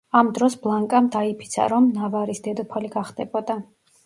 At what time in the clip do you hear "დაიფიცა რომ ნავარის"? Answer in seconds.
1.15-2.43